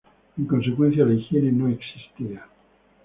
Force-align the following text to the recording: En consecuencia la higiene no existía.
En 0.39 0.45
consecuencia 0.47 1.05
la 1.05 1.13
higiene 1.13 1.51
no 1.51 1.67
existía. 1.67 2.47